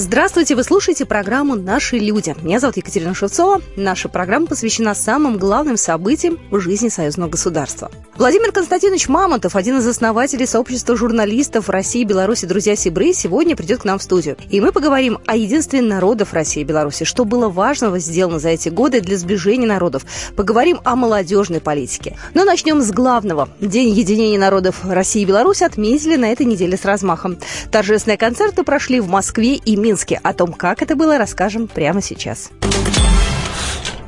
[0.00, 2.32] Здравствуйте, вы слушаете программу «Наши люди».
[2.42, 3.60] Меня зовут Екатерина Шевцова.
[3.74, 7.90] Наша программа посвящена самым главным событиям в жизни союзного государства.
[8.16, 13.84] Владимир Константинович Мамонтов, один из основателей сообщества журналистов России, Беларуси, друзья Сибры, сегодня придет к
[13.84, 14.36] нам в студию.
[14.50, 18.68] И мы поговорим о единстве народов России и Беларуси, что было важного сделано за эти
[18.68, 20.04] годы для сближения народов.
[20.36, 22.16] Поговорим о молодежной политике.
[22.34, 23.48] Но начнем с главного.
[23.60, 27.36] День единения народов России и Беларуси отметили на этой неделе с размахом.
[27.72, 30.20] Торжественные концерты прошли в Москве и Минске.
[30.22, 32.50] О том, как это было, расскажем прямо сейчас.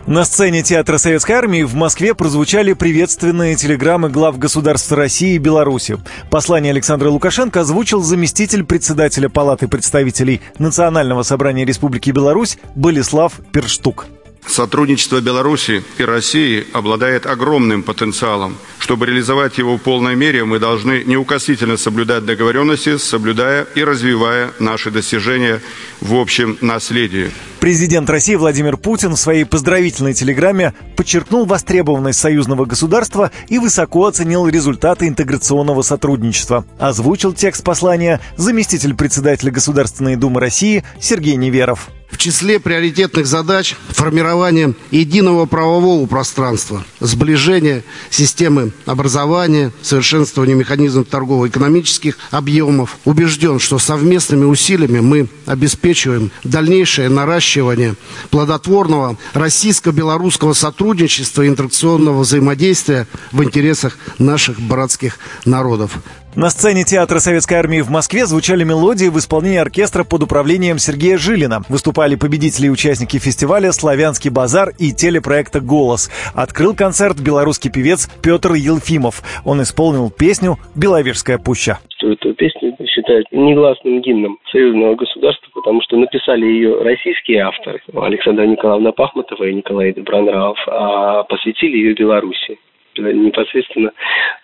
[0.07, 5.99] На сцене Театра Советской Армии в Москве прозвучали приветственные телеграммы глав государств России и Беларуси.
[6.31, 14.07] Послание Александра Лукашенко озвучил заместитель председателя Палаты представителей Национального собрания Республики Беларусь Болеслав Перштук.
[14.47, 18.57] Сотрудничество Беларуси и России обладает огромным потенциалом.
[18.79, 24.91] Чтобы реализовать его в полной мере, мы должны неукоснительно соблюдать договоренности, соблюдая и развивая наши
[24.91, 25.61] достижения
[26.01, 27.31] в общем наследии.
[27.61, 34.49] Президент России Владимир Путин в своей поздравительной телеграмме подчеркнул востребованность союзного государства и высоко оценил
[34.49, 36.65] результаты интеграционного сотрудничества.
[36.79, 41.91] Озвучил текст послания заместитель председателя Государственной Думы России Сергей Неверов.
[42.21, 52.99] Числе приоритетных задач формирование единого правового пространства, сближение системы образования, совершенствование механизмов торгово-экономических объемов.
[53.07, 57.95] Убежден, что совместными усилиями мы обеспечиваем дальнейшее наращивание
[58.29, 65.93] плодотворного российско-белорусского сотрудничества и интеракционного взаимодействия в интересах наших братских народов.
[66.37, 71.19] На сцене Театра Советской Армии в Москве звучали мелодии в исполнении оркестра под управлением Сергея
[71.19, 71.63] Жилина.
[71.69, 76.09] Выступали победители и участники фестиваля «Славянский базар» и телепроекта «Голос».
[76.33, 79.23] Открыл концерт белорусский певец Петр Елфимов.
[79.45, 81.81] Он исполнил песню «Беловежская пуща».
[82.01, 88.93] Эту песню считают негласным гимном союзного государства, потому что написали ее российские авторы, Александра Николаевна
[88.93, 92.57] Пахматова и Николай Добронравов, а посвятили ее Беларуси
[92.97, 93.93] непосредственно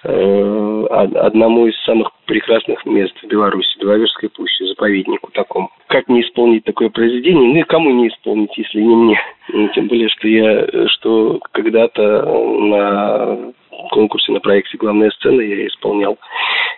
[0.04, 5.70] э, одному из самых прекрасных мест в Беларуси, Беловежской пуще, заповеднику такому.
[5.88, 7.52] Как не исполнить такое произведение?
[7.52, 9.20] Ну и кому не исполнить, если не мне?
[9.48, 12.22] Ну, тем более, что я, что когда-то
[12.60, 13.52] на
[13.90, 16.18] конкурсе на проекте «Главная сцена» я исполнял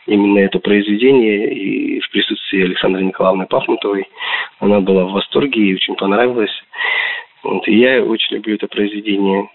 [0.06, 4.06] именно это произведение и в присутствии Александры Николаевны Пахмутовой.
[4.59, 6.53] Она была в восторге и очень понравилась.
[7.43, 9.49] Вот, и я очень люблю это произведение.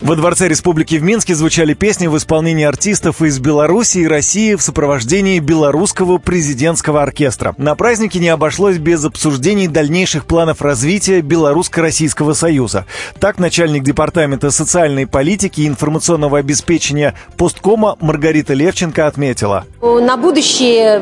[0.00, 4.62] Во Дворце Республики в Минске звучали песни в исполнении артистов из Беларуси и России в
[4.62, 7.54] сопровождении Белорусского президентского оркестра.
[7.58, 12.86] На празднике не обошлось без обсуждений дальнейших планов развития Белорусско-Российского Союза.
[13.20, 19.64] Так, начальник Департамента социальной политики и информационного обеспечения Посткома Маргарита Левченко отметила.
[19.80, 21.00] На будущий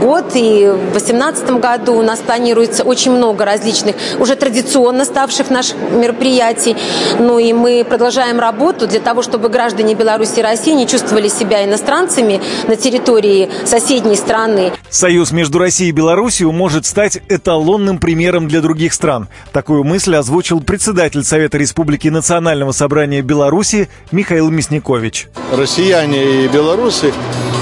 [0.00, 5.76] год и в 2018 году у нас планируется очень много различных, уже традиционно ставших наших
[5.92, 6.76] мероприятий.
[7.18, 11.64] Ну и мы продолжаем работу для того, чтобы граждане Беларуси и России не чувствовали себя
[11.64, 14.72] иностранцами на территории соседней страны.
[14.90, 19.28] Союз между Россией и Беларусью может стать эталонным примером для других стран.
[19.52, 25.28] Такую мысль озвучил председатель Совета Республики Национального собрания Беларуси Михаил Мясникович.
[25.52, 27.12] Россияне и белорусы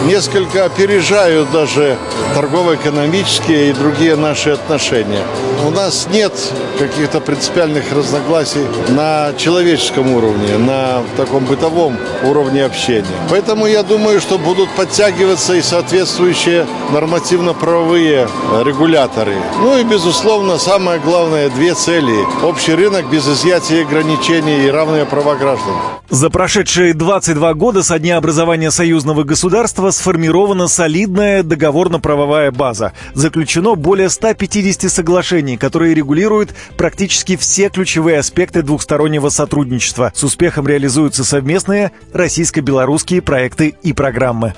[0.07, 1.97] несколько опережают даже
[2.35, 5.23] торгово-экономические и другие наши отношения.
[5.67, 6.33] У нас нет
[6.79, 13.07] каких-то принципиальных разногласий на человеческом уровне, на таком бытовом уровне общения.
[13.31, 18.29] Поэтому я думаю, что будут подтягиваться и соответствующие нормативно-правовые
[18.65, 19.37] регуляторы.
[19.61, 22.17] Ну и, безусловно, самое главное, две цели.
[22.43, 25.75] Общий рынок без изъятия ограничений и равные права граждан.
[26.11, 32.95] За прошедшие 22 года со дня образования союзного государства сформирована солидная договорно-правовая база.
[33.13, 40.11] Заключено более 150 соглашений, которые регулируют практически все ключевые аспекты двухстороннего сотрудничества.
[40.15, 44.55] С успехом реализуются совместные российско-белорусские проекты и программы.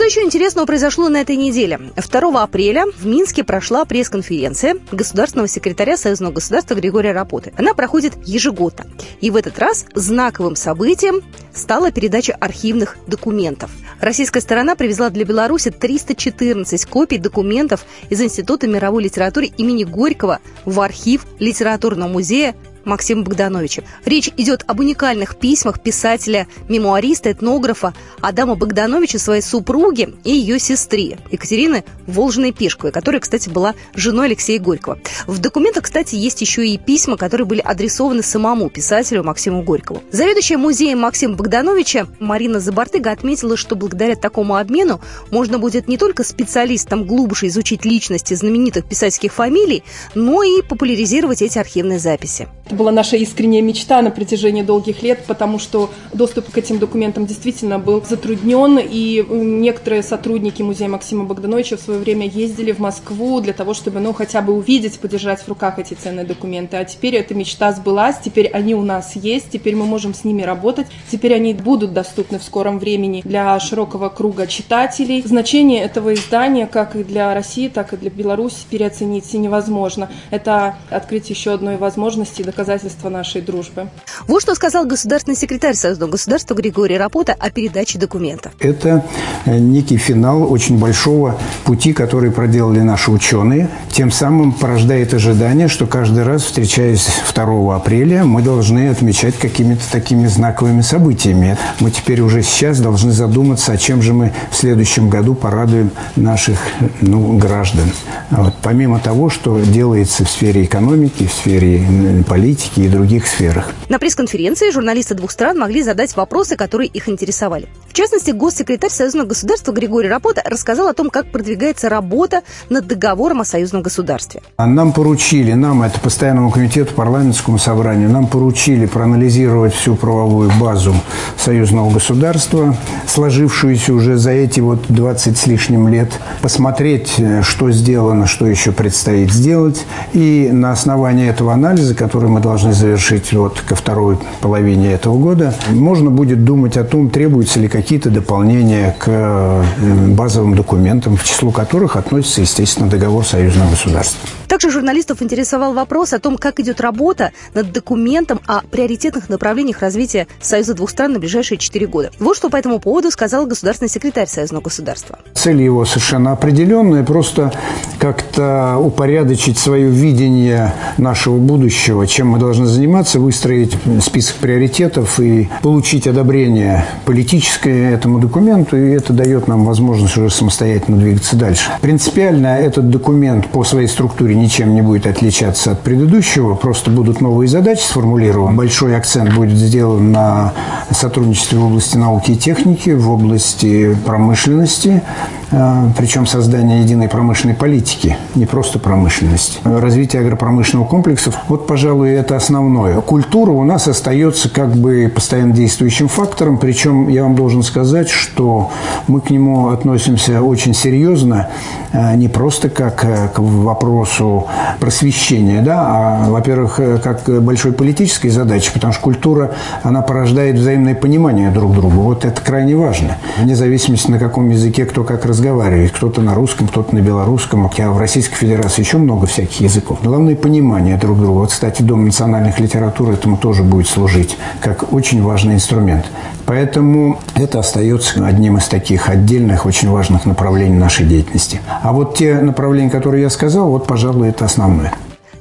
[0.00, 1.78] Что еще интересного произошло на этой неделе?
[1.94, 7.52] 2 апреля в Минске прошла пресс-конференция государственного секретаря Союзного государства Григория Рапоты.
[7.58, 8.86] Она проходит ежегодно.
[9.20, 11.20] И в этот раз знаковым событием
[11.52, 13.70] стала передача архивных документов.
[14.00, 20.80] Российская сторона привезла для Беларуси 314 копий документов из Института мировой литературы имени Горького в
[20.80, 23.82] архив Литературного музея Максима Богдановича.
[24.04, 31.18] Речь идет об уникальных письмах писателя, мемуариста, этнографа Адама Богдановича своей супруге и ее сестре
[31.30, 34.98] Екатерины Волжиной Пешковой, которая, кстати, была женой Алексея Горького.
[35.26, 40.02] В документах, кстати, есть еще и письма, которые были адресованы самому писателю Максиму Горькову.
[40.12, 45.00] Заведующая музеем Максима Богдановича Марина Забартыга отметила, что благодаря такому обмену
[45.30, 49.82] можно будет не только специалистам глубже изучить личности знаменитых писательских фамилий,
[50.14, 52.48] но и популяризировать эти архивные записи.
[52.70, 57.26] Это была наша искренняя мечта на протяжении долгих лет, потому что доступ к этим документам
[57.26, 63.40] действительно был затруднен, и некоторые сотрудники музея Максима Богдановича в свое время ездили в Москву
[63.40, 66.76] для того, чтобы ну, хотя бы увидеть, подержать в руках эти ценные документы.
[66.76, 70.42] А теперь эта мечта сбылась, теперь они у нас есть, теперь мы можем с ними
[70.42, 75.24] работать, теперь они будут доступны в скором времени для широкого круга читателей.
[75.26, 80.08] Значение этого издания как и для России, так и для Беларуси переоценить невозможно.
[80.30, 83.88] Это открыть еще одной возможности и доказательства нашей дружбы.
[84.26, 88.52] Вот что сказал государственный секретарь Союзного государства Григорий Рапота о передаче документов.
[88.60, 89.04] Это
[89.46, 93.70] э, некий финал очень большого пути, который проделали наши ученые.
[93.90, 100.26] Тем самым порождает ожидание, что каждый раз, встречаясь 2 апреля, мы должны отмечать какими-то такими
[100.26, 101.56] знаковыми событиями.
[101.80, 106.58] Мы теперь уже сейчас должны задуматься, о чем же мы в следующем году порадуем наших
[107.00, 107.90] ну, граждан.
[108.30, 108.54] Вот.
[108.62, 111.86] Помимо того, что делается в сфере экономики, в сфере
[112.28, 113.72] политики и других сферах.
[113.88, 117.68] На пресс-конференции журналисты двух стран могли задать вопросы, которые их интересовали.
[117.88, 123.40] В частности, госсекретарь Союзного государства Григорий Рапота рассказал о том, как продвигается работа над договором
[123.40, 124.42] о союзном государстве.
[124.58, 130.94] Нам поручили, нам, это постоянному комитету, парламентскому собранию, нам поручили проанализировать всю правовую базу
[131.36, 132.76] союзного государства,
[133.06, 136.12] сложившуюся уже за эти вот 20 с лишним лет,
[136.42, 142.72] посмотреть, что сделано, что еще предстоит сделать, и на основании этого анализа, который мы должны
[142.72, 148.10] завершить вот ко второй половине этого года, можно будет думать о том, требуются ли какие-то
[148.10, 149.62] дополнения к э,
[150.08, 154.28] базовым документам, к числу которых относится, естественно, договор союзного государства.
[154.50, 160.26] Также журналистов интересовал вопрос о том, как идет работа над документом о приоритетных направлениях развития
[160.40, 162.10] Союза двух стран на ближайшие четыре года.
[162.18, 165.20] Вот что по этому поводу сказал государственный секретарь Союзного государства.
[165.34, 167.52] Цель его совершенно определенная, просто
[168.00, 176.06] как-то упорядочить свое видение нашего будущего, чем мы должны заниматься, выстроить список приоритетов и получить
[176.06, 181.70] одобрение политическое этому документу, и это дает нам возможность уже самостоятельно двигаться дальше.
[181.80, 187.48] Принципиально этот документ по своей структуре ничем не будет отличаться от предыдущего, просто будут новые
[187.48, 188.56] задачи сформулированы.
[188.56, 190.52] Большой акцент будет сделан на
[190.90, 195.02] сотрудничестве в области науки и техники, в области промышленности,
[195.50, 199.60] э, причем создание единой промышленной политики, не просто промышленность.
[199.64, 203.00] Развитие агропромышленного комплекса, вот, пожалуй, это основное.
[203.00, 208.70] Культура у нас остается как бы постоянно действующим фактором, причем я вам должен сказать, что
[209.08, 211.48] мы к нему относимся очень серьезно,
[211.92, 214.46] э, не просто как э, к вопросу
[214.78, 219.52] просвещения, да, а, во-первых, э, как большой политической задачи, потому что культура,
[219.82, 221.94] она порождает взаимное понимание друг друга.
[221.94, 223.16] Вот это крайне важно.
[223.38, 225.92] Вне зависимости, на каком языке кто как разговаривает.
[225.92, 227.66] Кто-то на русском, кто-то на белорусском.
[227.66, 229.98] А в Российской Федерации еще много всяких языков.
[230.02, 231.38] Главное понимание друг друга.
[231.38, 236.04] Вот, кстати, Дом национальных литератур этому тоже будет служить как очень важный инструмент.
[236.44, 241.60] Поэтому это остается одним из таких отдельных, очень важных направлений нашей деятельности.
[241.82, 244.92] А вот те направления, которые я сказал, вот, пожалуй, это основное.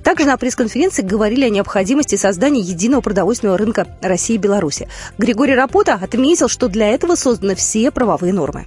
[0.03, 4.87] Также на пресс-конференции говорили о необходимости создания единого продовольственного рынка России и Беларуси.
[5.17, 8.65] Григорий Рапота отметил, что для этого созданы все правовые нормы.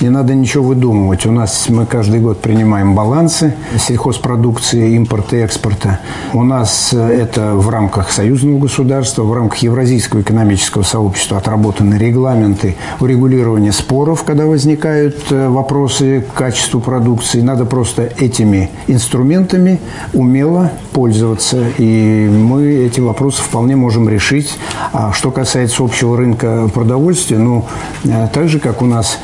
[0.00, 1.26] Не надо ничего выдумывать.
[1.26, 6.00] У нас мы каждый год принимаем балансы сельхозпродукции, импорта и экспорта.
[6.32, 12.76] У нас э, это в рамках союзного государства, в рамках Евразийского экономического сообщества отработаны регламенты
[13.00, 17.40] урегулирования споров, когда возникают э, вопросы к качеству продукции.
[17.40, 19.80] Надо просто этими инструментами
[20.12, 21.64] умело пользоваться.
[21.78, 24.58] И мы эти вопросы вполне можем решить.
[24.92, 27.66] А что касается общего рынка продовольствия, ну,
[28.04, 29.18] э, так же, как у нас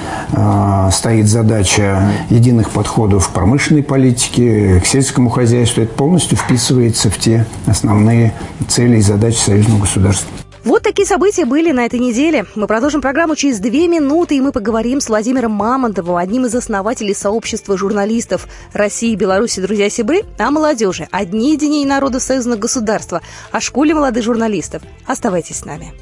[0.92, 5.82] стоит задача единых подходов к промышленной политике, к сельскому хозяйству.
[5.82, 8.34] Это полностью вписывается в те основные
[8.68, 10.28] цели и задачи союзного государства.
[10.64, 12.44] Вот такие события были на этой неделе.
[12.54, 17.14] Мы продолжим программу через две минуты, и мы поговорим с Владимиром Мамонтовым, одним из основателей
[17.14, 23.22] сообщества журналистов России и Беларуси «Друзья Сибры», о молодежи, о Дне единения народов союзного государства,
[23.50, 24.82] о школе молодых журналистов.
[25.06, 25.92] Оставайтесь с нами.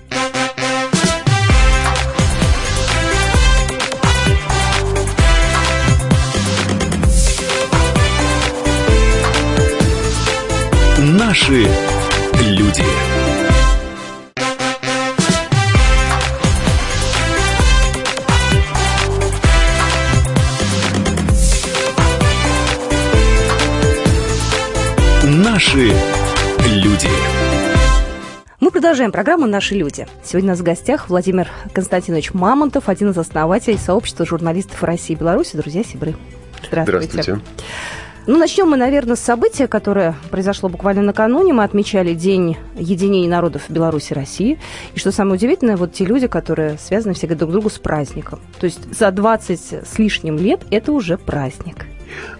[11.27, 11.67] Наши
[12.41, 12.85] люди.
[25.25, 25.93] Наши
[26.69, 27.09] люди.
[28.61, 30.07] Мы продолжаем программу «Наши люди».
[30.23, 35.19] Сегодня у нас в гостях Владимир Константинович Мамонтов, один из основателей сообщества журналистов России и
[35.19, 36.15] Беларуси «Друзья Сибры».
[36.69, 37.09] Здравствуйте.
[37.09, 37.43] Здравствуйте.
[38.27, 41.53] Ну, начнем мы, наверное, с события, которое произошло буквально накануне.
[41.53, 44.59] Мы отмечали День единения народов Беларуси и России.
[44.95, 48.41] И что самое удивительное, вот те люди, которые связаны всегда друг к другу с праздником.
[48.59, 51.87] То есть за 20 с лишним лет это уже праздник.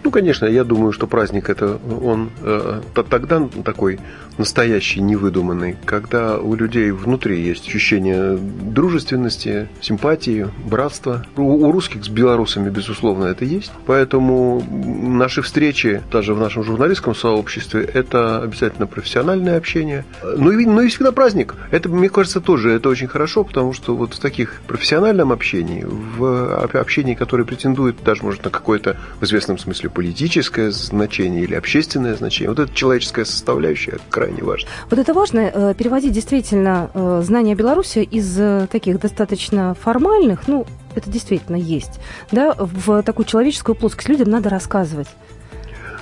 [0.05, 3.99] Ну, конечно, я думаю, что праздник это он э, тогда такой
[4.39, 11.25] настоящий, невыдуманный, когда у людей внутри есть ощущение дружественности, симпатии, братства.
[11.37, 13.73] У, у русских с белорусами, безусловно, это есть.
[13.87, 20.05] Поэтому наши встречи, даже в нашем журналистском сообществе, это обязательно профессиональное общение.
[20.23, 21.55] Ну и, ну и всегда праздник.
[21.71, 26.65] Это, мне кажется, тоже это очень хорошо, потому что вот в таких профессиональном общении, в
[26.75, 32.51] общении, которое претендует даже, может, на какое-то в известном смысле политическое значение или общественное значение,
[32.51, 34.69] вот эта человеческая составляющая крайне важна.
[34.91, 40.67] Вот это важно, э, переводить действительно э, знания Беларуси из э, таких достаточно формальных, ну,
[40.95, 42.01] это действительно есть,
[42.33, 44.09] да, в такую человеческую плоскость.
[44.09, 45.09] Людям надо рассказывать.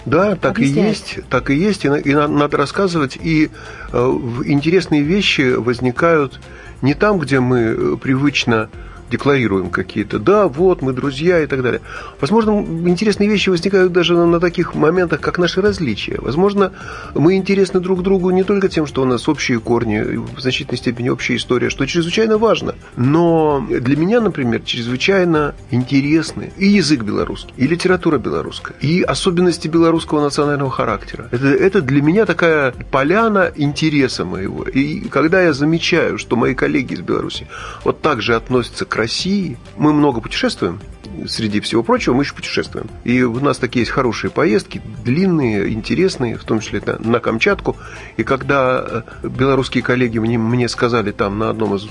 [0.07, 0.85] Да, так Объяснять.
[0.85, 3.51] и есть, так и есть, и, и надо рассказывать, и
[3.93, 3.97] э,
[4.45, 6.41] интересные вещи возникают
[6.83, 8.69] не там, где мы привычно
[9.11, 11.81] декларируем какие-то, да, вот, мы друзья и так далее.
[12.21, 12.51] Возможно,
[12.89, 16.19] интересные вещи возникают даже на, таких моментах, как наши различия.
[16.21, 16.73] Возможно,
[17.15, 21.09] мы интересны друг другу не только тем, что у нас общие корни, в значительной степени
[21.09, 22.75] общая история, что чрезвычайно важно.
[22.97, 30.23] Но для меня, например, чрезвычайно интересны и язык белорусский, и литература белорусская, и особенности белорусского
[30.23, 31.29] национального характера.
[31.31, 34.65] Это, это для меня такая поляна интереса моего.
[34.65, 37.47] И когда я замечаю, что мои коллеги из Беларуси
[37.85, 39.59] вот так же относятся к к России.
[39.77, 40.81] Мы много путешествуем,
[41.27, 42.89] среди всего прочего, мы еще путешествуем.
[43.05, 47.77] И у нас такие есть хорошие поездки, длинные, интересные, в том числе на, на Камчатку.
[48.17, 51.87] И когда э, белорусские коллеги мне, мне сказали там на одном из,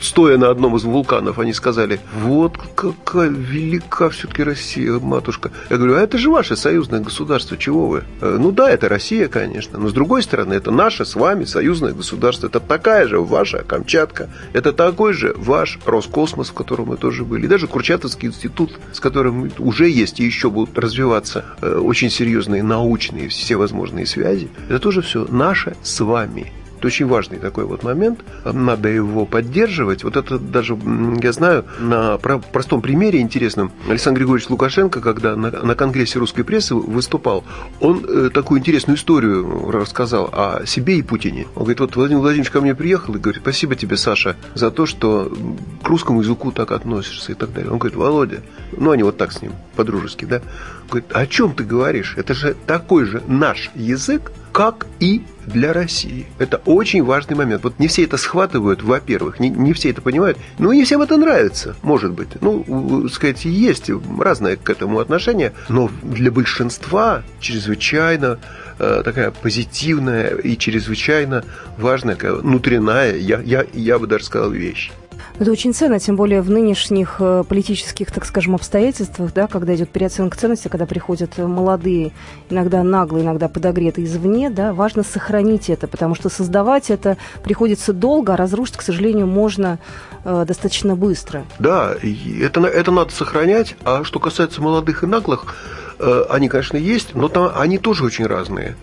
[0.00, 5.50] стоя на одном из вулканов, они сказали, вот какая велика все-таки Россия, матушка.
[5.70, 8.04] Я говорю, а это же ваше союзное государство, чего вы?
[8.20, 11.92] Э, ну да, это Россия, конечно, но с другой стороны, это наше с вами союзное
[11.92, 12.46] государство.
[12.46, 17.44] Это такая же ваша Камчатка, это такой же ваш Роскосмос, в котором мы тоже были.
[17.44, 22.10] И даже Курчатовский институт институт, с которым уже есть и еще будут развиваться э, очень
[22.10, 26.52] серьезные научные все возможные связи, это тоже все наше с вами.
[26.78, 28.20] Это очень важный такой вот момент.
[28.44, 30.04] Надо его поддерживать.
[30.04, 30.78] Вот это даже,
[31.20, 33.72] я знаю, на простом примере интересном.
[33.88, 37.42] Александр Григорьевич Лукашенко, когда на, на Конгрессе русской прессы выступал,
[37.80, 41.48] он э, такую интересную историю рассказал о себе и Путине.
[41.56, 44.86] Он говорит, вот Владимир Владимирович ко мне приехал и говорит, спасибо тебе, Саша, за то,
[44.86, 45.32] что
[45.82, 47.72] к русскому языку так относишься и так далее.
[47.72, 48.42] Он говорит, Володя,
[48.76, 50.36] ну они вот так с ним, по-дружески, да?
[50.82, 52.14] Он говорит, о чем ты говоришь?
[52.16, 56.26] Это же такой же наш язык, как и для России.
[56.40, 57.62] Это очень важный момент.
[57.62, 61.16] Вот не все это схватывают, во-первых, не, не все это понимают, но не всем это
[61.16, 62.26] нравится, может быть.
[62.40, 63.88] Ну, сказать, есть
[64.18, 68.40] разное к этому отношение, но для большинства чрезвычайно
[68.78, 71.44] такая позитивная и чрезвычайно
[71.76, 74.90] важная, внутренняя, я, я, я бы даже сказал, вещь.
[75.38, 79.90] Это очень ценно, тем более в нынешних э, политических, так скажем, обстоятельствах, да, когда идет
[79.90, 82.10] переоценка ценностей, когда приходят молодые,
[82.50, 88.34] иногда наглые, иногда подогретые извне, да, важно сохранить это, потому что создавать это приходится долго,
[88.34, 89.78] а разрушить, к сожалению, можно
[90.24, 91.44] э, достаточно быстро.
[91.60, 91.94] Да,
[92.40, 95.87] это, это надо сохранять, а что касается молодых и наглых, э,
[96.30, 98.76] они, конечно, есть, но там они тоже очень разные.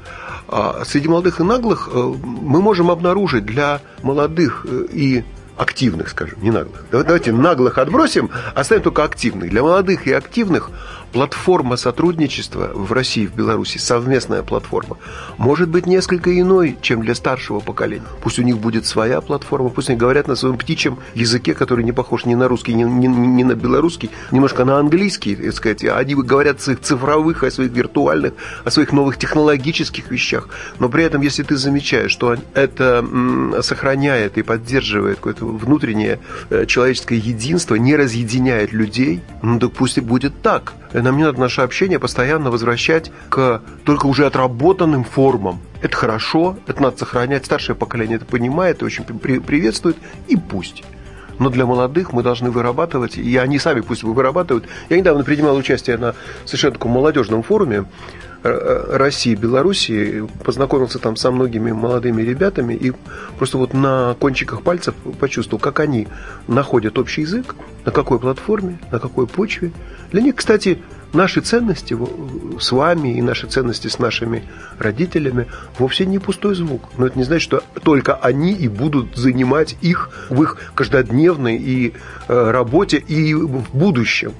[0.47, 5.23] А среди молодых и наглых э, мы можем обнаружить для молодых э, и
[5.57, 6.83] активных, скажем, не наглых.
[6.91, 9.49] Давайте наглых отбросим, оставим только активных.
[9.49, 10.69] Для молодых и активных
[11.15, 14.97] платформа сотрудничества в России, в Беларуси, совместная платформа,
[15.37, 18.03] может быть несколько иной, чем для старшего поколения.
[18.21, 21.93] Пусть у них будет своя платформа, пусть они говорят на своем птичьем языке, который не
[21.93, 25.85] похож ни на русский, ни, ни, ни на белорусский, немножко на английский, так сказать.
[25.85, 28.33] Они говорят о своих цифровых, о своих виртуальных,
[28.65, 30.49] о своих новых технологических вещах.
[30.79, 33.05] Но при этом, если ты замечаешь, что это
[33.61, 36.19] сохраняет и поддерживает какое-то внутреннее
[36.49, 40.73] э, человеческое единство, не разъединяет людей, ну так пусть и будет так
[41.05, 45.59] нам не надо наше общение постоянно возвращать к только уже отработанным формам.
[45.81, 47.45] Это хорошо, это надо сохранять.
[47.45, 49.97] Старшее поколение это понимает и очень при приветствует,
[50.27, 50.83] и пусть.
[51.37, 54.65] Но для молодых мы должны вырабатывать, и они сами пусть вырабатывают.
[54.89, 57.85] Я недавно принимал участие на совершенно таком молодежном форуме
[58.45, 62.93] России и Белоруссии, познакомился там со многими молодыми ребятами и
[63.37, 66.07] просто вот на кончиках пальцев почувствовал, как они
[66.47, 69.71] находят общий язык, на какой платформе, на какой почве.
[70.11, 70.79] Для них, кстати,
[71.13, 71.97] наши ценности
[72.59, 74.43] с вами и наши ценности с нашими
[74.77, 75.47] родителями
[75.79, 76.89] вовсе не пустой звук.
[76.97, 81.93] Но это не значит, что только они и будут занимать их в их каждодневной и
[82.27, 84.33] э, работе и в будущем.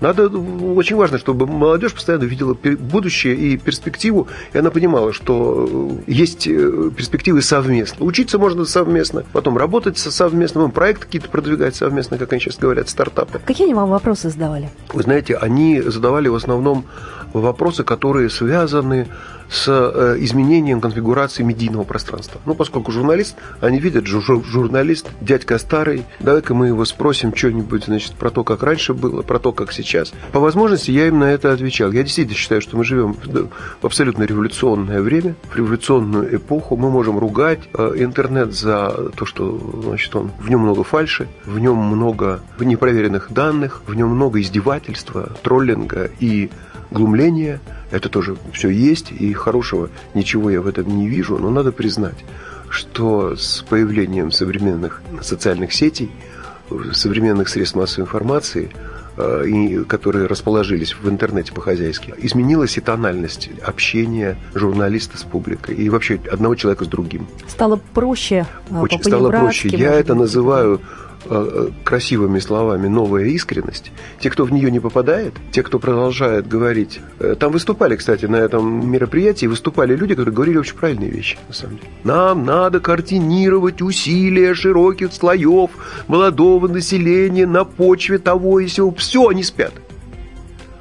[0.00, 6.46] Надо, очень важно, чтобы молодежь постоянно видела будущее и перспективу, и она понимала, что есть
[6.46, 8.04] э, перспективы совместно.
[8.04, 13.40] Учиться можно совместно, потом работать совместно, проекты какие-то продвигать совместно, как они сейчас говорят, стартапы.
[13.44, 14.70] Какие они вам вопросы задавали?
[14.92, 16.86] Вы знаете, они задавали в основном
[17.32, 19.08] вопросы, которые связаны
[19.50, 22.40] с э, изменением конфигурации медийного пространства.
[22.46, 28.14] Ну, поскольку журналист, они видят, жур, журналист, дядька старый, давай-ка мы его спросим что-нибудь, значит,
[28.14, 30.12] про то, как раньше было, про то, как сейчас.
[30.32, 31.90] По возможности я им на это отвечал.
[31.90, 33.16] Я действительно считаю, что мы живем
[33.80, 36.76] в абсолютно революционное время, в революционную эпоху.
[36.76, 41.58] Мы можем ругать э, интернет за то, что, значит, он, в нем много фальши, в
[41.58, 46.50] нем много непроверенных данных, в нем много издевательства, троллинга и
[46.90, 47.60] глумления.
[47.90, 52.24] Это тоже все есть, и хорошего ничего я в этом не вижу, но надо признать,
[52.68, 56.10] что с появлением современных социальных сетей,
[56.92, 58.70] современных средств массовой информации,
[59.16, 65.88] э, и, которые расположились в интернете по-хозяйски, изменилась и тональность общения журналиста с публикой и
[65.88, 67.26] вообще одного человека с другим.
[67.48, 69.68] Стало проще, э, Очень стало проще.
[69.68, 70.80] Я это называю
[71.84, 77.00] красивыми словами новая искренность, те, кто в нее не попадает, те, кто продолжает говорить.
[77.18, 81.54] Э, там выступали, кстати, на этом мероприятии, выступали люди, которые говорили очень правильные вещи, на
[81.54, 81.88] самом деле.
[82.04, 85.70] Нам надо координировать усилия широких слоев
[86.08, 88.92] молодого населения на почве того и сего.
[88.92, 89.72] Все, они спят.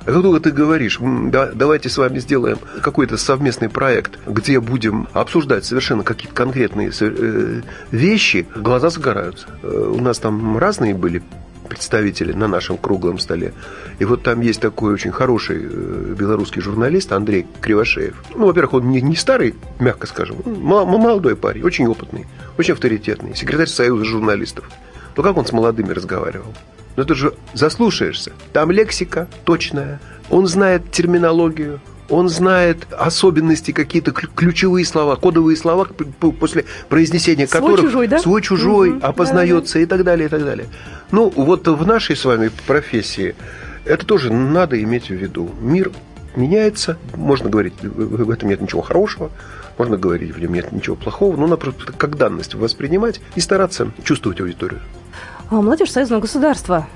[0.09, 6.03] Как ты говоришь, да, давайте с вами сделаем какой-то совместный проект, где будем обсуждать совершенно
[6.03, 7.61] какие-то конкретные э,
[7.91, 9.47] вещи, глаза загораются.
[9.61, 11.21] Э, у нас там разные были
[11.67, 13.53] представители на нашем круглом столе.
[13.99, 18.15] И вот там есть такой очень хороший э, белорусский журналист Андрей Кривошеев.
[18.35, 22.25] Ну, во-первых, он не, не старый, мягко скажем, молодой парень, очень опытный,
[22.57, 24.67] очень авторитетный, секретарь Союза журналистов.
[25.15, 26.55] Ну, как он с молодыми разговаривал?
[26.95, 28.31] Но ты же заслушаешься.
[28.53, 29.99] Там лексика точная.
[30.29, 31.79] Он знает терминологию.
[32.09, 35.87] Он знает особенности, какие-то ключевые слова, кодовые слова,
[36.39, 38.17] после произнесения свой которых чужой, да?
[38.17, 39.83] свой чужой угу, опознается да, да.
[39.83, 40.67] и так далее, и так далее.
[41.11, 43.35] Ну, вот в нашей с вами профессии
[43.85, 45.51] это тоже надо иметь в виду.
[45.61, 45.91] Мир
[46.35, 49.29] меняется, можно говорить, в этом нет ничего хорошего,
[49.77, 53.91] можно говорить, в нем нет ничего плохого, но надо просто как данность воспринимать и стараться
[54.03, 54.81] чувствовать аудиторию.
[55.51, 56.87] А, молодежь союзного государства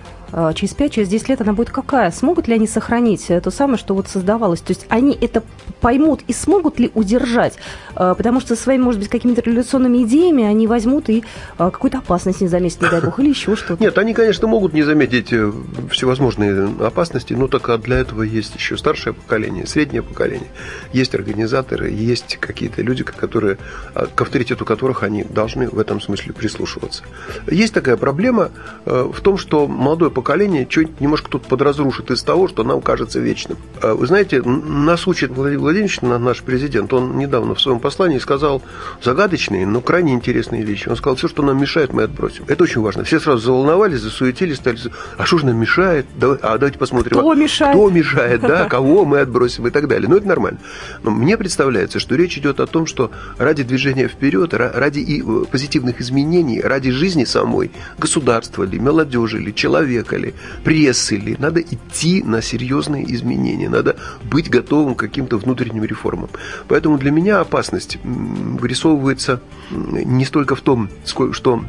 [0.56, 2.12] через 5, через 10 лет она будет какая?
[2.12, 4.62] Смогут ли они сохранить то самое, что вот создавалось?
[4.62, 5.44] То есть они это
[5.82, 7.56] поймут и смогут ли удержать?
[7.96, 11.24] А, потому что своими, может быть, какими-то революционными идеями они возьмут и
[11.58, 13.82] а, какую-то опасность не заметят, не дай бог, или еще что-то.
[13.82, 15.52] Нет, они, конечно, могут не заметить э,
[15.92, 20.50] всевозможные опасности, но только для этого есть еще старшее поколение, среднее поколение.
[20.92, 23.58] Есть организаторы, есть какие-то люди, которые,
[23.94, 27.04] к авторитету которых они должны в этом смысле прислушиваться.
[27.48, 28.52] Есть такая проблема
[28.86, 32.80] э, в том, что молодое поколение поколение что-нибудь немножко тут подразрушит из того, что нам
[32.80, 33.58] кажется вечным.
[33.82, 38.62] А вы знаете, нас учит Владимир Владимирович, наш президент, он недавно в своем послании сказал
[39.02, 40.88] загадочные, но крайне интересные вещи.
[40.88, 42.46] Он сказал, все, что нам мешает, мы отбросим.
[42.48, 43.04] Это очень важно.
[43.04, 44.78] Все сразу заволновались, засуетились, стали,
[45.18, 46.06] а что же нам мешает?
[46.16, 47.18] Давай, а давайте посмотрим.
[47.18, 47.76] Кто мешает?
[47.76, 50.08] Кто мешает, да, кого мы отбросим и так далее.
[50.08, 50.60] Но это нормально.
[51.04, 55.46] Но мне представляется, что речь идет о том, что ради движения вперед, ради и э,
[55.52, 61.36] позитивных изменений, ради жизни самой, государства ли, молодежи ли, человека, ли, прессы.
[61.40, 63.70] Надо идти на серьезные изменения.
[63.70, 66.30] Надо быть готовым к каким-то внутренним реформам.
[66.68, 71.64] Поэтому для меня опасность вырисовывается не столько в том, что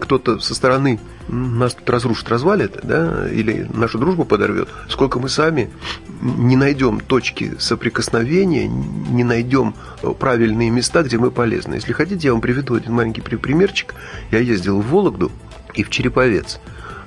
[0.00, 5.70] кто-то со стороны нас тут разрушит, развалит, да, или нашу дружбу подорвет, сколько мы сами
[6.20, 9.74] не найдем точки соприкосновения, не найдем
[10.18, 11.74] правильные места, где мы полезны.
[11.74, 13.94] Если хотите, я вам приведу один маленький примерчик.
[14.30, 15.30] Я ездил в Вологду
[15.74, 16.58] и в Череповец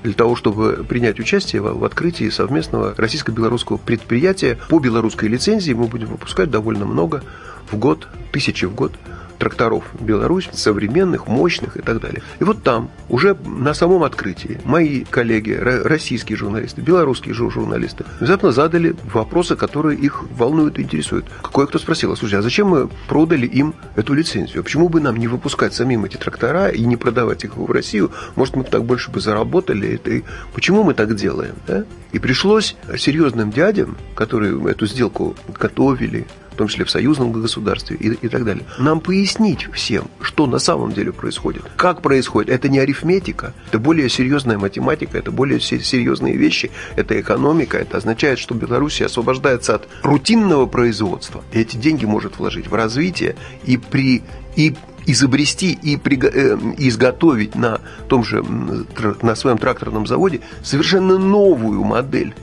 [0.03, 5.73] для того, чтобы принять участие в открытии совместного российско-белорусского предприятия по белорусской лицензии.
[5.73, 7.23] Мы будем выпускать довольно много
[7.71, 8.91] в год, тысячи в год
[9.37, 12.21] тракторов Беларусь, современных, мощных и так далее.
[12.39, 18.95] И вот там, уже на самом открытии, мои коллеги, российские журналисты, белорусские журналисты, внезапно задали
[19.13, 21.25] вопросы, которые их волнуют и интересуют.
[21.53, 24.63] Кое-кто спросил, слушай, а зачем мы продали им эту лицензию?
[24.63, 28.11] Почему бы нам не выпускать самим эти трактора и не продавать их в Россию?
[28.35, 29.99] Может, мы так больше бы заработали?
[30.05, 31.55] И почему мы так делаем?
[31.67, 31.85] Да?
[32.11, 38.09] И пришлось серьезным дядям, которые эту сделку готовили, в том числе в союзном государстве и,
[38.09, 38.63] и так далее.
[38.77, 42.51] Нам пояснить всем, что на самом деле происходит, как происходит.
[42.51, 48.39] Это не арифметика, это более серьезная математика, это более серьезные вещи, это экономика, это означает,
[48.39, 51.43] что Беларусь освобождается от рутинного производства.
[51.51, 53.35] И эти деньги может вложить в развитие
[53.65, 54.23] и при
[54.55, 62.33] и изобрести и э, изготовить на том же на своем тракторном заводе совершенно новую модель,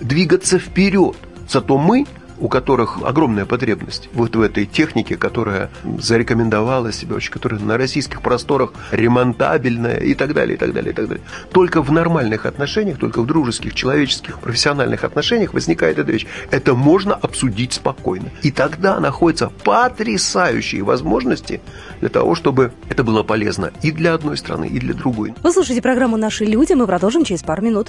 [0.00, 1.16] двигаться вперед.
[1.48, 2.06] Зато мы
[2.40, 8.22] у которых огромная потребность вот в этой технике, которая зарекомендовала себя, очень, которая на российских
[8.22, 11.24] просторах ремонтабельная и так далее, и так далее, и так далее.
[11.52, 16.26] Только в нормальных отношениях, только в дружеских, человеческих, профессиональных отношениях возникает эта вещь.
[16.50, 18.30] Это можно обсудить спокойно.
[18.42, 21.60] И тогда находятся потрясающие возможности
[22.00, 25.34] для того, чтобы это было полезно и для одной страны, и для другой.
[25.42, 26.72] Вы слушаете программу «Наши люди».
[26.72, 27.88] Мы продолжим через пару минут.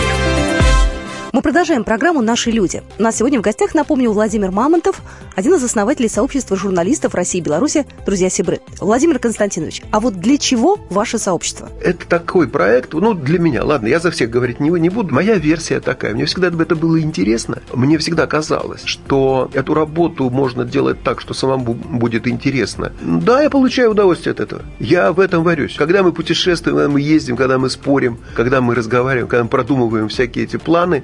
[1.41, 2.83] Мы продолжаем программу «Наши люди».
[2.99, 5.01] У нас сегодня в гостях, напомню, Владимир Мамонтов,
[5.35, 8.59] один из основателей сообщества журналистов России и Беларуси «Друзья Сибры».
[8.79, 11.69] Владимир Константинович, а вот для чего ваше сообщество?
[11.83, 15.15] Это такой проект, ну, для меня, ладно, я за всех говорить не, не буду.
[15.15, 16.13] Моя версия такая.
[16.13, 17.57] Мне всегда это было интересно.
[17.73, 22.93] Мне всегда казалось, что эту работу можно делать так, что самому будет интересно.
[23.01, 24.61] Да, я получаю удовольствие от этого.
[24.77, 25.75] Я в этом варюсь.
[25.75, 30.07] Когда мы путешествуем, когда мы ездим, когда мы спорим, когда мы разговариваем, когда мы продумываем
[30.07, 31.03] всякие эти планы,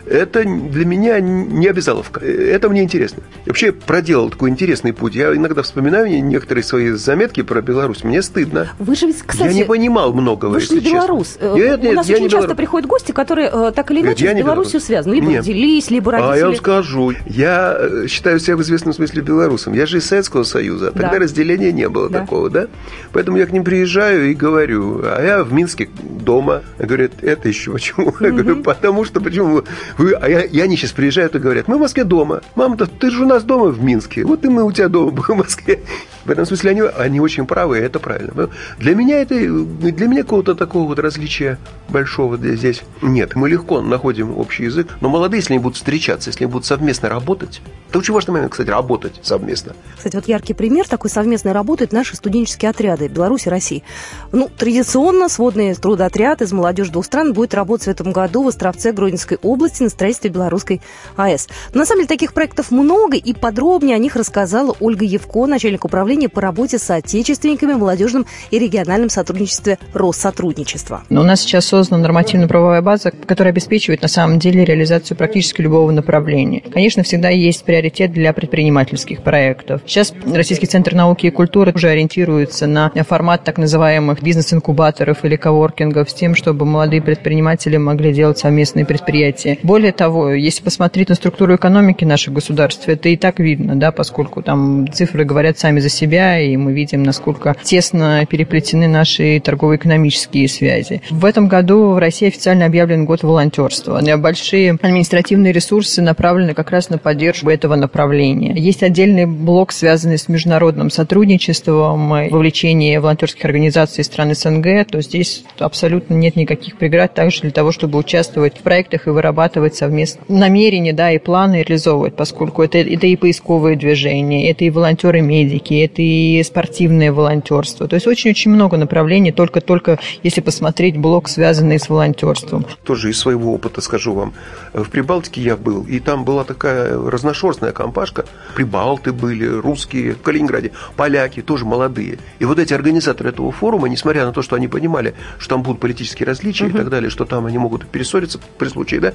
[0.11, 2.19] это для меня не обязаловка.
[2.21, 3.23] Это мне интересно.
[3.45, 5.15] Вообще проделал такой интересный путь.
[5.15, 8.03] Я иногда вспоминаю некоторые свои заметки про Беларусь.
[8.03, 8.69] Мне стыдно.
[8.79, 9.47] Вы же кстати...
[9.49, 11.37] Я не понимал многого, Вы же не белорус.
[11.39, 11.55] Честно.
[11.55, 12.57] Нет, нет, У нас я очень не часто белорус.
[12.57, 15.13] приходят гости, которые э, так или иначе Нет, с Беларусью связаны.
[15.15, 15.39] Либо Нет.
[15.39, 16.33] родились, либо родители.
[16.33, 19.73] А я вам скажу, я э, считаю себя в известном смысле белорусом.
[19.73, 21.19] Я же из Советского Союза, а тогда Да.
[21.19, 22.19] разделения не было Да.
[22.21, 22.67] такого, да?
[23.13, 26.61] Поэтому я к ним приезжаю и говорю, а я в Минске дома.
[26.77, 28.13] Говорят, это еще почему?
[28.19, 29.63] Я говорю, потому что, почему
[30.01, 30.13] вы...
[30.13, 32.41] А я, и они сейчас приезжают и говорят, мы в Москве дома.
[32.55, 34.25] Мама, да ты же у нас дома в Минске.
[34.25, 35.81] Вот и мы у тебя дома в Москве.
[36.25, 38.49] В этом смысле они, они очень правы, и это правильно.
[38.77, 41.57] Для меня это, для меня какого-то такого вот различия
[41.89, 43.35] большого здесь нет.
[43.35, 47.09] Мы легко находим общий язык, но молодые, если они будут встречаться, если они будут совместно
[47.09, 49.73] работать, это очень важный момент, кстати, работать совместно.
[49.97, 53.83] Кстати, вот яркий пример такой совместной работы– это наши студенческие отряды Беларуси и России.
[54.31, 58.91] Ну, традиционно сводный трудотряд из молодежи двух стран будет работать в этом году в Островце
[58.91, 60.81] Гродненской области на строительстве белорусской
[61.15, 61.47] АЭС.
[61.73, 65.85] Но на самом деле таких проектов много, и подробнее о них рассказала Ольга Евко, начальник
[65.85, 71.03] управления по работе с соотечественниками в молодежном и региональном сотрудничестве Россотрудничества.
[71.09, 75.91] Но у нас сейчас создана нормативно-правовая база, которая обеспечивает на самом деле реализацию практически любого
[75.91, 76.61] направления.
[76.71, 79.81] Конечно, всегда есть приоритет для предпринимательских проектов.
[79.85, 86.09] Сейчас Российский центр науки и культуры уже ориентируется на формат так называемых бизнес-инкубаторов или коворкингов
[86.09, 89.57] с тем, чтобы молодые предприниматели могли делать совместные предприятия.
[89.71, 94.41] Более того, если посмотреть на структуру экономики нашего государства, это и так видно, да, поскольку
[94.41, 101.01] там цифры говорят сами за себя, и мы видим, насколько тесно переплетены наши торгово-экономические связи.
[101.09, 104.01] В этом году в России официально объявлен год волонтерства.
[104.17, 108.53] Большие административные ресурсы направлены как раз на поддержку этого направления.
[108.53, 116.15] Есть отдельный блок, связанный с международным сотрудничеством, вовлечение волонтерских организаций стран СНГ, то здесь абсолютно
[116.15, 121.11] нет никаких преград также для того, чтобы участвовать в проектах и вырабатывать совместно намерения, да,
[121.11, 127.11] и планы реализовывать, поскольку это, это и поисковые движения, это и волонтеры-медики, это и спортивное
[127.11, 127.87] волонтерство.
[127.87, 132.65] То есть очень-очень много направлений, только-только если посмотреть блок, связанный с волонтерством.
[132.83, 134.33] Тоже из своего опыта скажу вам.
[134.73, 138.25] В Прибалтике я был, и там была такая разношерстная компашка.
[138.55, 142.19] Прибалты были, русские в Калининграде, поляки, тоже молодые.
[142.39, 145.79] И вот эти организаторы этого форума, несмотря на то, что они понимали, что там будут
[145.79, 149.13] политические различия и так далее, что там они могут перессориться при случае, да,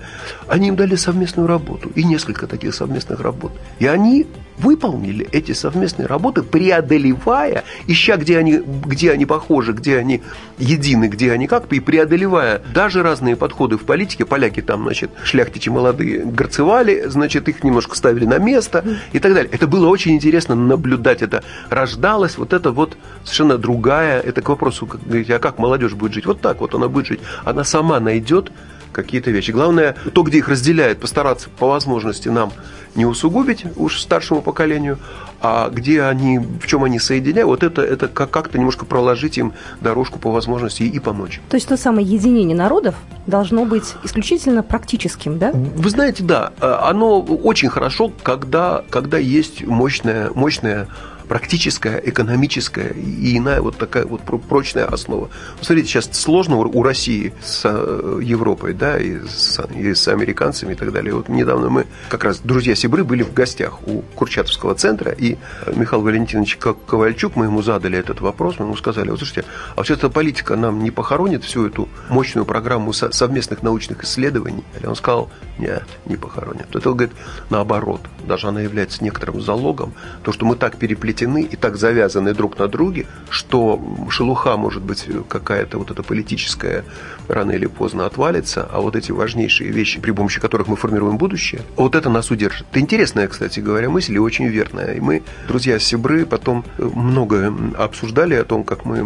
[0.49, 3.53] они им дали совместную работу и несколько таких совместных работ.
[3.79, 4.27] И они
[4.59, 10.23] выполнили эти совместные работы, преодолевая, ища, где они, где они похожи, где они
[10.59, 14.25] едины, где они как, и преодолевая даже разные подходы в политике.
[14.25, 19.51] Поляки там, значит, шляхтичи молодые горцевали, значит, их немножко ставили на место и так далее.
[19.53, 21.23] Это было очень интересно наблюдать.
[21.23, 25.95] Это рождалось, вот это вот совершенно другая, это к вопросу, как говорите, а как молодежь
[25.95, 26.27] будет жить?
[26.27, 27.21] Вот так вот она будет жить.
[27.45, 28.51] Она сама найдет
[28.97, 29.51] какие-то вещи.
[29.51, 32.53] Главное, то, где их разделяет, постараться по возможности нам
[32.95, 34.99] не усугубить уж старшему поколению,
[35.43, 40.19] а где они, в чем они соединяют, вот это, это как-то немножко проложить им дорожку
[40.19, 41.41] по возможности и помочь.
[41.51, 42.95] То есть то самое единение народов
[43.27, 45.53] должно быть исключительно практическим, да?
[45.53, 50.89] Вы знаете, да, оно очень хорошо, когда, когда есть мощная, мощная
[51.29, 55.29] практическая, экономическая и иная вот такая вот прочная основа.
[55.59, 60.77] Посмотрите, сейчас сложно у России с э, Европой, да, и с, и с американцами и
[60.77, 61.15] так далее.
[61.15, 65.37] Вот недавно мы, как раз друзья Сибры, были в гостях у Курчатовского центра, и
[65.75, 69.91] Михаил Валентинович Ковальчук, мы ему задали этот вопрос, мы ему сказали, вот слушайте, а вот
[69.91, 74.65] эта политика нам не похоронит всю эту мощную программу совместных научных исследований?
[74.85, 76.67] Он сказал, нет, не похоронит.
[76.75, 77.13] Это, говорит,
[77.51, 82.35] наоборот, даже она является некоторым залогом, то, что мы так переплетены переплетены и так завязаны
[82.35, 86.85] друг на друге, что шелуха, может быть, какая-то вот эта политическая
[87.29, 91.63] рано или поздно отвалится, а вот эти важнейшие вещи, при помощи которых мы формируем будущее,
[91.77, 92.67] вот это нас удержит.
[92.71, 94.95] Это интересная, кстати говоря, мысль и очень верная.
[94.95, 98.99] И мы, друзья Сибры, потом много обсуждали о том, как мы,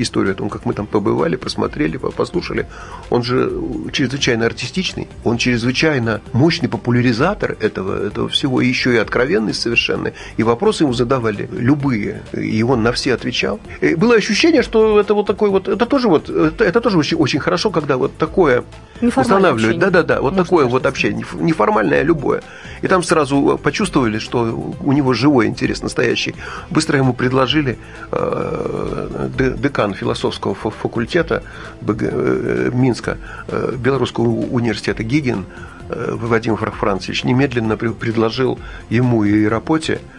[0.00, 2.66] историю о том, как мы там побывали, посмотрели, послушали.
[3.10, 3.50] Он же
[3.92, 10.12] чрезвычайно артистичный, он чрезвычайно мощный популяризатор этого, этого всего, и еще и откровенный совершенно.
[10.36, 13.60] И вопросы ему задавали любые, и он на все отвечал.
[13.80, 17.16] И было ощущение, что это вот такой вот, это тоже вот, это, это тоже очень,
[17.16, 18.64] очень хорошо, когда вот такое
[19.02, 19.78] устанавливают.
[19.78, 22.42] Да-да-да, вот такое вот общение, неформальное, а любое.
[22.82, 26.34] И там сразу почувствовали, что у него живой интерес настоящий.
[26.70, 27.78] Быстро ему предложили
[28.12, 29.28] э,
[29.58, 31.42] декан философского факультета
[31.86, 35.46] э, Минска, э, Белорусского университета Гигин,
[35.86, 40.13] Вадим Францевич немедленно предложил ему и работе Э,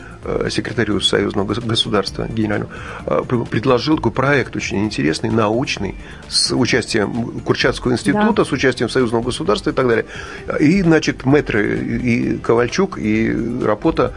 [0.49, 2.71] секретарю Союзного государства генерального,
[3.05, 5.95] э, предложил такой проект очень интересный, научный,
[6.27, 8.45] с участием Курчатского института, да.
[8.45, 10.05] с участием Союзного государства и так далее.
[10.59, 14.13] И, значит, мэтры и Ковальчук, и Рапота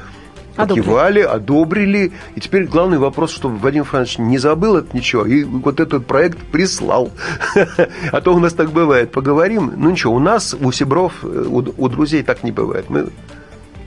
[0.59, 2.13] покивали, одобрили.
[2.35, 6.39] И теперь главный вопрос, чтобы Вадим Францович не забыл от ничего и вот этот проект
[6.39, 7.11] прислал.
[8.13, 9.13] А то у нас так бывает.
[9.13, 9.73] Поговорим.
[9.77, 12.87] Ну ничего, у нас, у Сибров, э, у друзей так не бывает.
[12.89, 13.09] Мы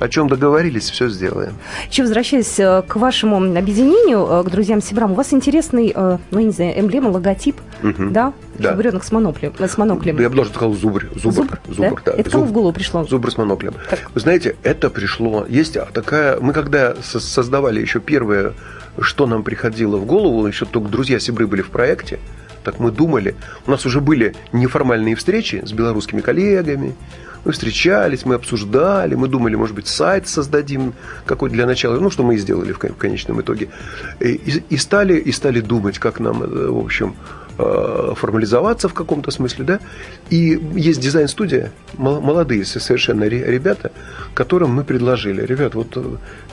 [0.01, 1.53] о чем договорились, все сделаем.
[1.89, 6.39] Еще возвращаясь э, к вашему объединению, э, к друзьям Сибрам, у вас интересный, э, ну,
[6.39, 8.09] я не знаю, эмблема, логотип, угу.
[8.09, 8.33] да?
[8.57, 8.71] Да.
[8.71, 9.53] Зубренок с моноклем.
[9.59, 10.19] С моноклем.
[10.19, 11.07] Я бы даже сказал зубр.
[11.15, 11.35] Зубр.
[11.35, 12.11] Зубр, зубр да?
[12.13, 12.17] да.
[12.17, 13.03] Это кому в голову пришло?
[13.03, 13.75] Зубр с моноклем.
[13.91, 13.99] Так.
[14.13, 15.45] Вы знаете, это пришло...
[15.47, 16.39] Есть такая...
[16.39, 18.53] Мы когда создавали еще первое,
[18.99, 22.19] что нам приходило в голову, еще только друзья Сибры были в проекте,
[22.63, 23.35] так мы думали.
[23.67, 26.95] У нас уже были неформальные встречи с белорусскими коллегами,
[27.45, 30.93] мы встречались, мы обсуждали, мы думали, может быть, сайт создадим
[31.25, 33.69] какой для начала, ну, что мы и сделали в конечном итоге.
[34.19, 37.15] И, и, стали, и стали думать, как нам, э, в общем,
[37.57, 39.79] э, формализоваться в каком-то смысле, да.
[40.29, 43.91] И есть дизайн-студия, молодые совершенно ребята,
[44.33, 46.03] которым мы предложили, ребят, вот э,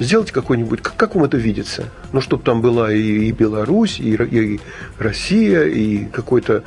[0.01, 1.85] сделайте какой-нибудь, как, как вам это видится?
[2.12, 4.61] Ну, чтобы там была и, и Беларусь, и, и
[4.98, 6.64] Россия, и какой-то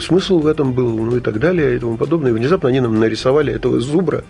[0.00, 2.30] смысл в этом был, ну и так далее, и тому подобное.
[2.30, 4.24] И внезапно они нам нарисовали этого зубра,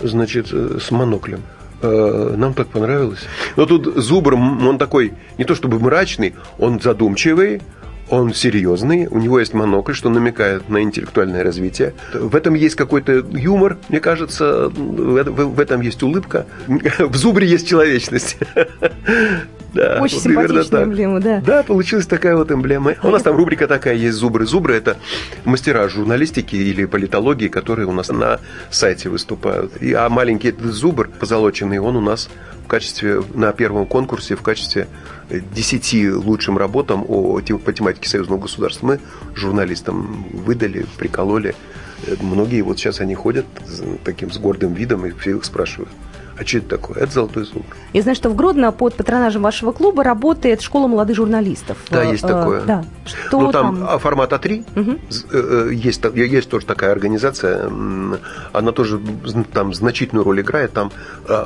[0.00, 1.40] значит, э, с моноклем.
[1.82, 3.20] Э, нам так понравилось.
[3.56, 7.62] Но тут зубр, он такой, не то чтобы мрачный, он задумчивый,
[8.10, 11.94] он серьезный, у него есть монокль, что намекает на интеллектуальное развитие.
[12.12, 16.46] В этом есть какой-то юмор, мне кажется, в этом есть улыбка.
[16.66, 18.36] В зубре есть человечность.
[19.74, 21.40] Да, Очень вот симпатичная эмблема, да.
[21.40, 22.94] Да, получилась такая вот эмблема.
[23.02, 24.46] У нас там рубрика такая есть «Зубры».
[24.46, 24.96] Зубры– это
[25.44, 29.80] мастера журналистики или политологии, которые у нас на сайте выступают.
[29.80, 32.28] И, а маленький этот зубр позолоченный, он у нас
[32.64, 34.88] в качестве, на первом конкурсе в качестве
[35.30, 39.00] 10 лучшим работам о, по тематике союзного государства мы
[39.34, 41.54] журналистам выдали, прикололи.
[42.20, 43.46] Многие вот сейчас они ходят
[44.04, 45.90] таким с гордым видом и все их спрашивают–
[46.40, 46.96] а что это такое?
[46.96, 47.66] Это «Золотой зуб».
[47.92, 51.76] Я знаю, что в Гродно под патронажем вашего клуба работает школа молодых журналистов.
[51.90, 52.62] Да, есть э, такое.
[52.62, 52.84] Да.
[53.04, 53.98] Что ну, там, там?
[53.98, 54.64] формат А3.
[54.74, 55.70] Угу.
[55.70, 57.70] Есть, есть тоже такая организация.
[58.52, 58.98] Она тоже
[59.52, 60.72] там значительную роль играет.
[60.72, 60.92] Там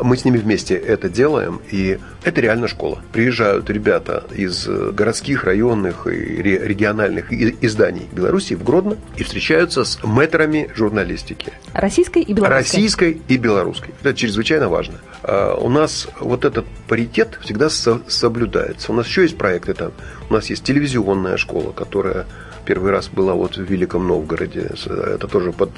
[0.03, 1.61] мы с ними вместе это делаем.
[1.73, 3.01] И это реально школа.
[3.13, 10.71] Приезжают ребята из городских, районных и региональных изданий Беларуси в Гродно и встречаются с мэтрами
[10.77, 11.53] журналистики.
[11.73, 12.59] Российской и белорусской.
[12.59, 13.93] Российской и белорусской.
[14.01, 15.01] Это чрезвычайно важно важно.
[15.23, 18.93] А, у нас вот этот паритет всегда соблюдается.
[18.93, 19.93] У нас еще есть проекты там.
[20.31, 22.27] У нас есть телевизионная школа, которая
[22.65, 24.71] Первый раз была вот в Великом Новгороде.
[24.87, 25.71] Это тоже под,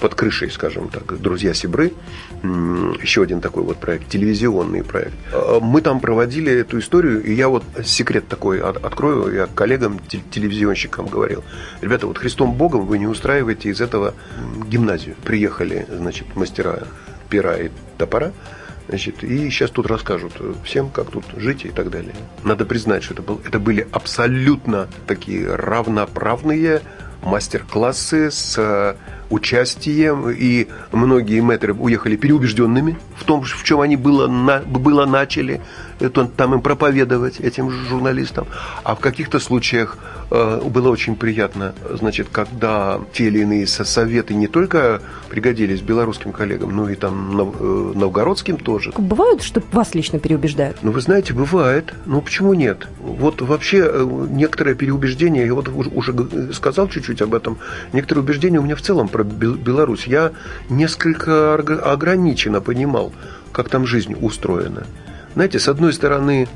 [0.00, 1.20] под крышей, скажем так.
[1.20, 1.92] «Друзья Сибры».
[3.00, 5.14] Еще один такой вот проект, телевизионный проект.
[5.32, 11.06] А, мы там проводили эту историю, и я вот секрет такой открою, я коллегам, телевизионщикам
[11.06, 11.44] говорил.
[11.80, 14.14] Ребята, вот Христом Богом вы не устраиваете из этого
[14.66, 15.14] гимназию.
[15.22, 16.82] Приехали, значит, мастера
[17.28, 17.70] пера и
[18.02, 18.32] топора,
[18.88, 20.32] Значит, и сейчас тут расскажут
[20.64, 22.14] всем, как тут жить и так далее.
[22.42, 26.82] Надо признать, что это, был, это были абсолютно такие равноправные
[27.22, 28.96] мастер-классы с э,
[29.30, 35.60] участием, и многие мэтры уехали переубежденными в том, в чем они было, на, было начали
[36.02, 38.46] это, там им проповедовать, этим журналистам.
[38.82, 39.96] А в каких-то случаях
[40.30, 46.74] э, было очень приятно, значит, когда те или иные советы не только пригодились белорусским коллегам,
[46.74, 48.92] но и там нов, э, новгородским тоже.
[48.98, 50.78] Бывает, что вас лично переубеждают?
[50.82, 51.94] Ну, вы знаете, бывает.
[52.06, 52.88] Ну, почему нет?
[53.00, 56.14] Вот вообще э, некоторое переубеждение, я вот уже
[56.52, 57.58] сказал чуть-чуть об этом,
[57.92, 60.06] некоторые убеждения у меня в целом про Беларусь.
[60.06, 60.32] Я
[60.68, 63.12] несколько ограниченно понимал,
[63.52, 64.86] как там жизнь устроена.
[65.34, 66.48] Знаете, с одной стороны,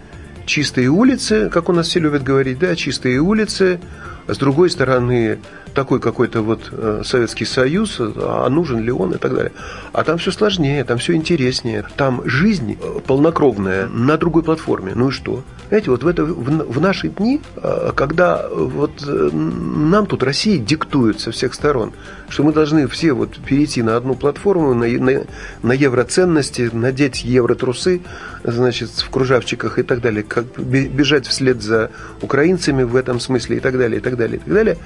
[0.44, 3.80] чистые улицы, как у нас все любят говорить, да, чистые улицы,
[4.26, 5.38] а с другой стороны,
[5.76, 9.52] такой какой-то вот э, Советский Союз, а нужен ли он и так далее.
[9.92, 11.84] А там все сложнее, там все интереснее.
[11.96, 14.92] Там жизнь э, полнокровная на другой платформе.
[14.96, 15.44] Ну и что?
[15.68, 21.20] Знаете, вот в, это, в, в наши дни, э, когда вот нам тут Россия диктует
[21.20, 21.92] со всех сторон,
[22.28, 25.24] что мы должны все вот перейти на одну платформу, на, на,
[25.62, 28.00] на евроценности, надеть евротрусы,
[28.42, 31.90] значит, в кружавчиках и так далее, как бежать вслед за
[32.22, 34.78] украинцами в этом смысле и так далее, и так далее, и так далее.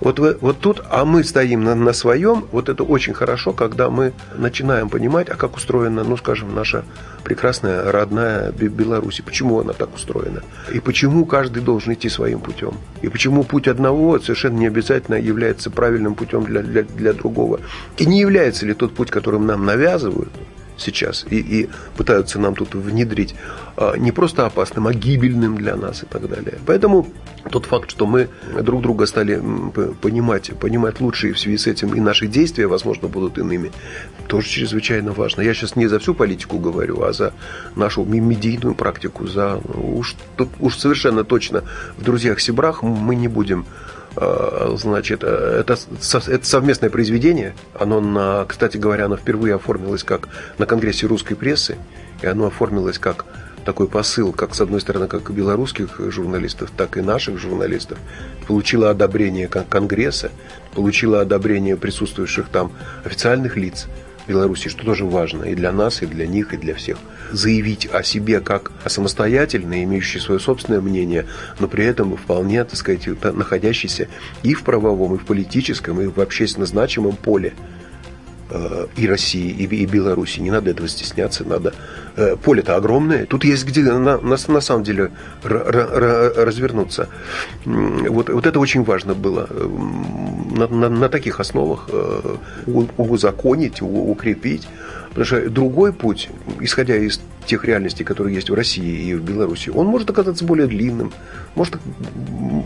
[0.00, 4.12] Вот, вот тут, а мы стоим на, на своем, вот это очень хорошо, когда мы
[4.34, 6.84] начинаем понимать, а как устроена, ну, скажем, наша
[7.24, 13.08] прекрасная родная Беларусь, почему она так устроена, и почему каждый должен идти своим путем, и
[13.08, 17.60] почему путь одного совершенно не обязательно является правильным путем для, для, для другого,
[17.96, 20.30] и не является ли тот путь, которым нам навязывают,
[20.76, 23.34] сейчас и, и пытаются нам тут внедрить,
[23.76, 26.58] а, не просто опасным, а гибельным для нас и так далее.
[26.66, 27.06] Поэтому
[27.50, 28.28] тот факт, что мы
[28.60, 29.40] друг друга стали
[30.00, 33.72] понимать, понимать лучше, и в связи с этим и наши действия, возможно, будут иными,
[34.26, 35.42] тоже чрезвычайно важно.
[35.42, 37.32] Я сейчас не за всю политику говорю, а за
[37.74, 40.16] нашу медийную практику, за уж,
[40.60, 41.64] уж совершенно точно
[41.96, 43.66] в «Друзьях-Сибрах» мы не будем
[44.76, 47.54] значит, э, это, это совместное произведение.
[47.74, 51.76] Оно, на, кстати говоря, оно впервые оформилось как на Конгрессе русской прессы,
[52.22, 53.26] и оно оформилось как
[53.64, 57.98] такой посыл, как с одной стороны, как белорусских журналистов, так и наших журналистов,
[58.46, 60.30] получило одобрение Конгресса,
[60.74, 62.72] получило одобрение присутствующих там
[63.04, 63.86] официальных лиц–
[64.26, 66.98] Беларуси, что тоже важно и для нас, и для них, и для всех.
[67.32, 71.26] Заявить о себе как о самостоятельной, имеющей свое собственное мнение,
[71.58, 74.08] но при этом вполне, так сказать, находящейся
[74.42, 77.54] и в правовом, и в политическом, и в общественно значимом поле
[78.96, 80.40] и России, и, и Беларуси.
[80.40, 81.72] Не надо этого стесняться, надо...
[82.16, 85.10] Э, поле-то огромное, тут есть где на, на, на самом деле
[85.42, 87.08] развернуться.
[87.64, 89.46] Вот, вот это очень важно было.
[90.56, 94.66] На, на, на таких основах э, узаконить, укрепить.
[95.16, 96.28] Потому что другой путь,
[96.60, 100.66] исходя из тех реальностей, которые есть в России и в Беларуси, он может оказаться более
[100.66, 101.10] длинным.
[101.54, 101.78] Может,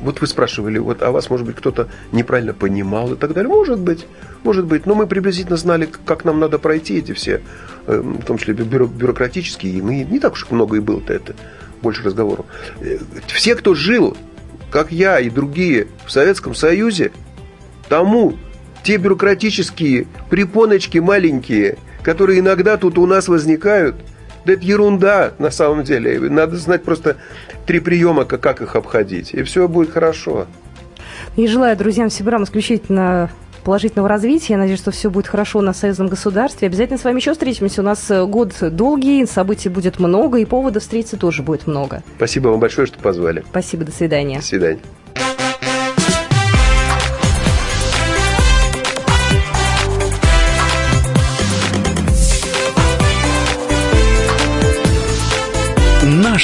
[0.02, 3.48] вот вы спрашивали, вот, а вас, может быть, кто-то неправильно понимал и так далее.
[3.48, 4.04] Может быть,
[4.42, 4.84] может быть.
[4.84, 7.40] Но мы приблизительно знали, как нам надо пройти эти все,
[7.86, 11.36] э, в том числе бюро, бюрократические, и мы не так уж много и было-то это,
[11.82, 12.46] больше разговору.
[12.80, 14.16] Э, все, кто жил,
[14.72, 17.12] как я и другие, в Советском Союзе,
[17.88, 18.36] тому
[18.82, 23.96] те бюрократические препоночки маленькие– которые иногда тут у нас возникают,
[24.44, 26.18] да это ерунда на самом деле.
[26.20, 27.16] Надо знать просто
[27.66, 30.46] три приема, как их обходить, и все будет хорошо.
[31.36, 33.30] И желаю друзьям Сибирам исключительно
[33.62, 34.54] положительного развития.
[34.54, 36.66] Я надеюсь, что все будет хорошо на союзном государстве.
[36.66, 37.82] Обязательно с вами еще встретимся.
[37.82, 42.02] У нас э, год долгий, событий будет много, и поводов встретиться тоже будет много.
[42.16, 43.44] Спасибо вам большое, что позвали.
[43.50, 44.38] Спасибо, до свидания.
[44.38, 44.80] До свидания.